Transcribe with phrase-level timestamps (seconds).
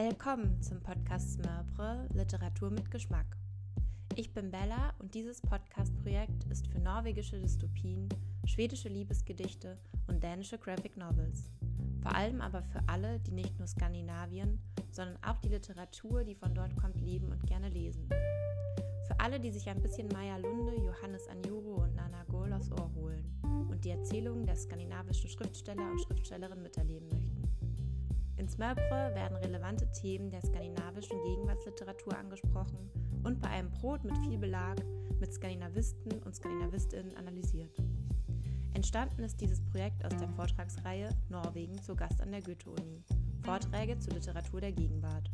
[0.00, 3.36] Willkommen zum Podcast Smörbre Literatur mit Geschmack.
[4.14, 8.08] Ich bin Bella und dieses Podcast-Projekt ist für norwegische Dystopien,
[8.44, 9.76] schwedische Liebesgedichte
[10.06, 11.50] und dänische Graphic Novels.
[12.00, 14.60] Vor allem aber für alle, die nicht nur Skandinavien,
[14.92, 18.08] sondern auch die Literatur, die von dort kommt, lieben und gerne lesen.
[19.08, 22.88] Für alle, die sich ein bisschen Maya Lunde, Johannes Anjuro und Nana Gohl aufs Ohr
[22.94, 23.24] holen
[23.68, 27.27] und die Erzählungen der skandinavischen Schriftsteller und Schriftstellerinnen miterleben möchten.
[28.38, 32.88] In Smörbre werden relevante Themen der skandinavischen Gegenwartsliteratur angesprochen
[33.24, 34.76] und bei einem Brot mit viel Belag
[35.18, 37.76] mit Skandinavisten und Skandinavistinnen analysiert.
[38.74, 43.02] Entstanden ist dieses Projekt aus der Vortragsreihe Norwegen zu Gast an der Goethe-Uni.
[43.42, 45.28] Vorträge zur Literatur der Gegenwart.